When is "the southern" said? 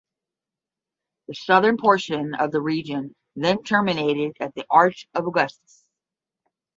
1.27-1.77